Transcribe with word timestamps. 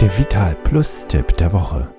Der 0.00 0.18
Vital 0.18 0.54
Plus 0.64 1.04
Tipp 1.08 1.36
der 1.36 1.52
Woche. 1.52 1.94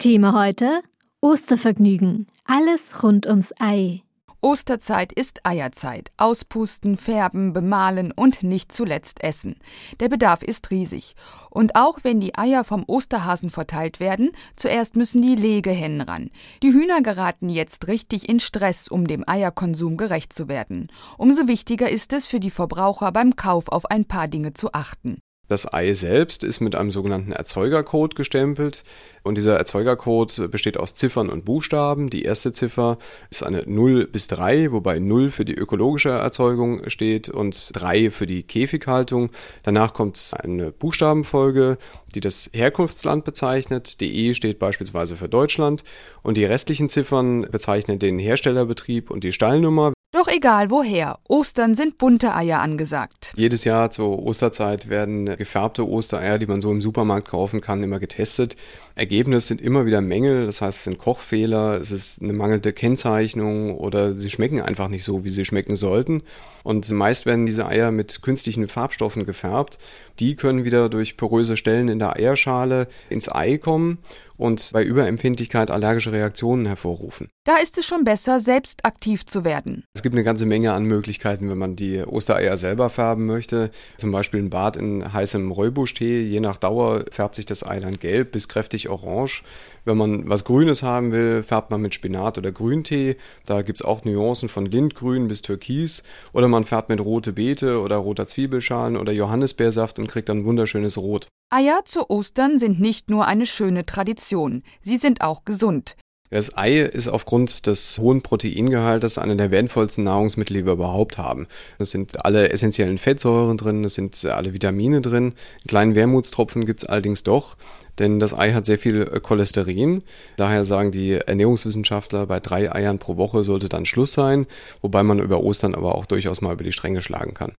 Thema 0.00 0.32
heute: 0.34 0.80
Ostervergnügen. 1.20 2.26
Alles 2.46 3.04
rund 3.04 3.26
ums 3.26 3.52
Ei. 3.60 4.02
Osterzeit 4.40 5.12
ist 5.12 5.46
Eierzeit. 5.46 6.10
Auspusten, 6.16 6.96
färben, 6.96 7.52
bemalen 7.52 8.10
und 8.10 8.42
nicht 8.42 8.72
zuletzt 8.72 9.22
essen. 9.22 9.54
Der 10.00 10.08
Bedarf 10.08 10.42
ist 10.42 10.72
riesig. 10.72 11.14
Und 11.48 11.76
auch 11.76 12.00
wenn 12.02 12.18
die 12.18 12.34
Eier 12.36 12.64
vom 12.64 12.82
Osterhasen 12.88 13.50
verteilt 13.50 14.00
werden, 14.00 14.32
zuerst 14.56 14.96
müssen 14.96 15.22
die 15.22 15.36
Legehennen 15.36 16.00
ran. 16.00 16.30
Die 16.60 16.72
Hühner 16.72 17.02
geraten 17.02 17.48
jetzt 17.48 17.86
richtig 17.86 18.28
in 18.28 18.40
Stress, 18.40 18.88
um 18.88 19.06
dem 19.06 19.22
Eierkonsum 19.28 19.96
gerecht 19.96 20.32
zu 20.32 20.48
werden. 20.48 20.88
Umso 21.18 21.46
wichtiger 21.46 21.88
ist 21.88 22.12
es 22.12 22.26
für 22.26 22.40
die 22.40 22.50
Verbraucher 22.50 23.12
beim 23.12 23.36
Kauf 23.36 23.68
auf 23.68 23.86
ein 23.86 24.06
paar 24.06 24.26
Dinge 24.26 24.54
zu 24.54 24.72
achten. 24.72 25.18
Das 25.46 25.70
Ei 25.72 25.92
selbst 25.92 26.42
ist 26.42 26.60
mit 26.60 26.74
einem 26.74 26.90
sogenannten 26.90 27.32
Erzeugercode 27.32 28.14
gestempelt 28.14 28.82
und 29.22 29.36
dieser 29.36 29.58
Erzeugercode 29.58 30.50
besteht 30.50 30.78
aus 30.78 30.94
Ziffern 30.94 31.28
und 31.28 31.44
Buchstaben. 31.44 32.08
Die 32.08 32.22
erste 32.22 32.52
Ziffer 32.52 32.96
ist 33.28 33.42
eine 33.42 33.62
0 33.66 34.06
bis 34.06 34.26
3, 34.28 34.72
wobei 34.72 34.98
0 34.98 35.30
für 35.30 35.44
die 35.44 35.54
ökologische 35.54 36.08
Erzeugung 36.08 36.88
steht 36.88 37.28
und 37.28 37.70
3 37.74 38.10
für 38.10 38.26
die 38.26 38.42
Käfighaltung. 38.42 39.30
Danach 39.62 39.92
kommt 39.92 40.30
eine 40.38 40.72
Buchstabenfolge, 40.72 41.76
die 42.14 42.20
das 42.20 42.48
Herkunftsland 42.54 43.24
bezeichnet. 43.24 44.00
Die 44.00 44.28
E 44.28 44.34
steht 44.34 44.58
beispielsweise 44.58 45.14
für 45.14 45.28
Deutschland 45.28 45.84
und 46.22 46.38
die 46.38 46.46
restlichen 46.46 46.88
Ziffern 46.88 47.42
bezeichnen 47.50 47.98
den 47.98 48.18
Herstellerbetrieb 48.18 49.10
und 49.10 49.24
die 49.24 49.32
Stallnummer. 49.32 49.92
Doch 50.14 50.28
egal 50.28 50.70
woher, 50.70 51.18
Ostern 51.26 51.74
sind 51.74 51.98
bunte 51.98 52.36
Eier 52.36 52.60
angesagt. 52.60 53.32
Jedes 53.34 53.64
Jahr 53.64 53.90
zur 53.90 54.22
Osterzeit 54.22 54.88
werden 54.88 55.26
gefärbte 55.36 55.88
Ostereier, 55.88 56.38
die 56.38 56.46
man 56.46 56.60
so 56.60 56.70
im 56.70 56.80
Supermarkt 56.80 57.26
kaufen 57.26 57.60
kann, 57.60 57.82
immer 57.82 57.98
getestet. 57.98 58.56
Ergebnis 58.94 59.48
sind 59.48 59.60
immer 59.60 59.86
wieder 59.86 60.00
Mängel, 60.00 60.46
das 60.46 60.60
heißt 60.60 60.78
es 60.78 60.84
sind 60.84 60.98
Kochfehler, 60.98 61.80
es 61.80 61.90
ist 61.90 62.22
eine 62.22 62.32
mangelnde 62.32 62.72
Kennzeichnung 62.72 63.76
oder 63.76 64.14
sie 64.14 64.30
schmecken 64.30 64.60
einfach 64.60 64.86
nicht 64.86 65.02
so, 65.02 65.24
wie 65.24 65.30
sie 65.30 65.44
schmecken 65.44 65.74
sollten. 65.74 66.22
Und 66.62 66.88
meist 66.92 67.26
werden 67.26 67.44
diese 67.44 67.66
Eier 67.66 67.90
mit 67.90 68.22
künstlichen 68.22 68.68
Farbstoffen 68.68 69.26
gefärbt. 69.26 69.78
Die 70.20 70.36
können 70.36 70.64
wieder 70.64 70.88
durch 70.88 71.16
poröse 71.16 71.56
Stellen 71.56 71.88
in 71.88 71.98
der 71.98 72.14
Eierschale 72.14 72.86
ins 73.10 73.28
Ei 73.28 73.58
kommen 73.58 73.98
und 74.36 74.70
bei 74.72 74.82
Überempfindlichkeit 74.82 75.70
allergische 75.70 76.12
Reaktionen 76.12 76.66
hervorrufen. 76.66 77.28
Da 77.44 77.56
ist 77.56 77.78
es 77.78 77.86
schon 77.86 78.04
besser, 78.04 78.40
selbst 78.40 78.84
aktiv 78.84 79.26
zu 79.26 79.44
werden. 79.44 79.84
Es 79.94 80.02
gibt 80.02 80.14
eine 80.14 80.24
ganze 80.24 80.46
Menge 80.46 80.72
an 80.72 80.84
Möglichkeiten, 80.84 81.50
wenn 81.50 81.58
man 81.58 81.76
die 81.76 82.02
Ostereier 82.02 82.56
selber 82.56 82.90
färben 82.90 83.26
möchte. 83.26 83.70
Zum 83.96 84.12
Beispiel 84.12 84.40
ein 84.40 84.50
Bad 84.50 84.76
in 84.76 85.12
heißem 85.12 85.50
Räubuschtee. 85.50 86.22
Je 86.22 86.40
nach 86.40 86.56
Dauer 86.56 87.04
färbt 87.10 87.34
sich 87.34 87.46
das 87.46 87.66
Ei 87.66 87.80
dann 87.80 87.98
gelb 87.98 88.32
bis 88.32 88.48
kräftig 88.48 88.88
orange. 88.88 89.42
Wenn 89.84 89.98
man 89.98 90.28
was 90.28 90.44
Grünes 90.44 90.82
haben 90.82 91.12
will, 91.12 91.42
färbt 91.42 91.70
man 91.70 91.82
mit 91.82 91.94
Spinat 91.94 92.38
oder 92.38 92.50
Grüntee. 92.50 93.16
Da 93.44 93.62
gibt 93.62 93.78
es 93.78 93.84
auch 93.84 94.04
Nuancen 94.04 94.48
von 94.48 94.64
Lindgrün 94.64 95.28
bis 95.28 95.42
Türkis. 95.42 96.02
Oder 96.32 96.48
man 96.48 96.64
färbt 96.64 96.88
mit 96.88 97.00
rote 97.00 97.34
Beete 97.34 97.80
oder 97.80 97.96
roter 97.96 98.26
Zwiebelschalen 98.26 98.96
oder 98.96 99.12
Johannisbeersaft 99.12 99.98
und 99.98 100.08
kriegt 100.08 100.30
dann 100.30 100.46
wunderschönes 100.46 100.96
Rot. 100.96 101.28
Eier 101.54 101.84
zu 101.84 102.10
Ostern 102.10 102.58
sind 102.58 102.80
nicht 102.80 103.10
nur 103.10 103.26
eine 103.26 103.46
schöne 103.46 103.86
Tradition, 103.86 104.64
sie 104.80 104.96
sind 104.96 105.20
auch 105.20 105.44
gesund. 105.44 105.96
Das 106.30 106.56
Ei 106.58 106.80
ist 106.80 107.06
aufgrund 107.06 107.68
des 107.68 107.98
hohen 107.98 108.22
Proteingehaltes 108.22 109.18
eine 109.18 109.36
der 109.36 109.52
wertvollsten 109.52 110.02
Nahrungsmittel, 110.02 110.56
die 110.56 110.66
wir 110.66 110.72
überhaupt 110.72 111.16
haben. 111.16 111.46
Es 111.78 111.92
sind 111.92 112.24
alle 112.24 112.48
essentiellen 112.48 112.98
Fettsäuren 112.98 113.56
drin, 113.56 113.84
es 113.84 113.94
sind 113.94 114.24
alle 114.24 114.52
Vitamine 114.52 115.00
drin. 115.00 115.26
Einen 115.26 115.68
kleinen 115.68 115.94
Wermutstropfen 115.94 116.66
gibt 116.66 116.82
es 116.82 116.88
allerdings 116.88 117.22
doch, 117.22 117.56
denn 118.00 118.18
das 118.18 118.36
Ei 118.36 118.52
hat 118.52 118.66
sehr 118.66 118.80
viel 118.80 119.04
Cholesterin. 119.04 120.02
Daher 120.36 120.64
sagen 120.64 120.90
die 120.90 121.12
Ernährungswissenschaftler, 121.12 122.26
bei 122.26 122.40
drei 122.40 122.74
Eiern 122.74 122.98
pro 122.98 123.16
Woche 123.16 123.44
sollte 123.44 123.68
dann 123.68 123.86
Schluss 123.86 124.12
sein, 124.12 124.46
wobei 124.80 125.04
man 125.04 125.20
über 125.20 125.40
Ostern 125.44 125.76
aber 125.76 125.94
auch 125.94 126.06
durchaus 126.06 126.40
mal 126.40 126.54
über 126.54 126.64
die 126.64 126.72
Stränge 126.72 127.00
schlagen 127.00 127.34
kann. 127.34 127.52